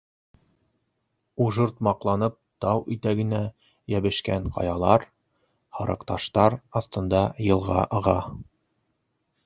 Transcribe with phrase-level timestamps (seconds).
[1.47, 3.43] Ужыртмаҡланып тау итәгенә
[3.95, 5.07] йәбешкән ҡаялар,
[5.81, 8.19] һарыҡташтар аҫтында йылға аға.